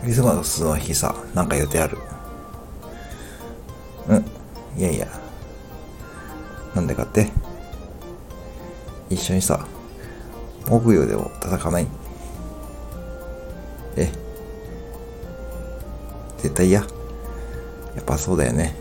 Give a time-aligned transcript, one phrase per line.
[0.00, 1.98] クリスマスの日さ、なんか予定ある？
[4.08, 4.24] うん。
[4.78, 5.08] いやいや。
[6.74, 7.30] なんでかって？
[9.10, 9.66] 一緒にさ、
[10.68, 11.86] 木曜でも叩かない？
[13.96, 14.12] え？
[16.38, 16.80] 絶対嫌？
[16.80, 16.86] や
[18.00, 18.76] っぱそうだよね。